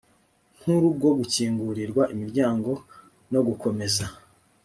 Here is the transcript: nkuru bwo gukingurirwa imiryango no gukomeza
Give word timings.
nkuru 0.57 0.87
bwo 0.97 1.11
gukingurirwa 1.19 2.03
imiryango 2.13 2.71
no 3.31 3.41
gukomeza 3.47 4.05